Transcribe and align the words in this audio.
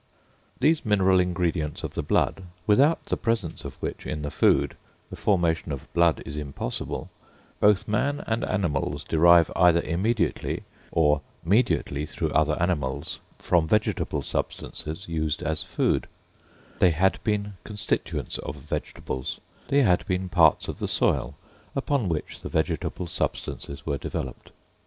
These 0.59 0.83
mineral 0.83 1.19
ingredients 1.19 1.83
of 1.83 1.93
the 1.93 2.01
blood 2.01 2.45
without 2.65 3.05
the 3.05 3.17
presence 3.17 3.63
of 3.63 3.75
which 3.83 4.07
in 4.07 4.23
the 4.23 4.31
food 4.31 4.75
the 5.11 5.15
formation 5.15 5.71
of 5.71 5.93
blood 5.93 6.23
is 6.25 6.35
impossible 6.35 7.11
both 7.59 7.87
man 7.87 8.23
and 8.25 8.43
animals 8.43 9.03
derive 9.03 9.51
either 9.55 9.81
immediately, 9.81 10.63
or 10.91 11.21
mediately 11.45 12.07
through 12.07 12.31
other 12.31 12.57
animals, 12.59 13.19
from 13.37 13.67
vegetable 13.67 14.23
substances 14.23 15.07
used 15.07 15.43
as 15.43 15.61
food; 15.61 16.07
they 16.79 16.89
had 16.89 17.23
been 17.23 17.53
constituents 17.63 18.39
of 18.39 18.55
vegetables, 18.55 19.39
they 19.67 19.83
had 19.83 20.03
been 20.07 20.29
parts 20.29 20.67
of 20.67 20.79
the 20.79 20.87
soil 20.87 21.35
upon 21.75 22.09
which 22.09 22.41
the 22.41 22.49
vegetable 22.49 23.05
substances 23.05 23.85
were 23.85 23.99
developed. 23.99 24.49